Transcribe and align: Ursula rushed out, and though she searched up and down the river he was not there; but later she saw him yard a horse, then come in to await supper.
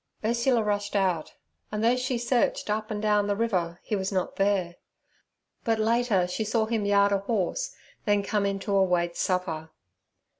Ursula 0.25 0.63
rushed 0.63 0.95
out, 0.95 1.35
and 1.71 1.83
though 1.83 1.95
she 1.95 2.17
searched 2.17 2.71
up 2.71 2.89
and 2.89 2.99
down 2.99 3.27
the 3.27 3.35
river 3.35 3.79
he 3.83 3.95
was 3.95 4.11
not 4.11 4.37
there; 4.37 4.77
but 5.63 5.77
later 5.77 6.25
she 6.25 6.43
saw 6.43 6.65
him 6.65 6.85
yard 6.87 7.11
a 7.11 7.19
horse, 7.19 7.75
then 8.05 8.23
come 8.23 8.43
in 8.43 8.57
to 8.57 8.73
await 8.75 9.15
supper. 9.15 9.69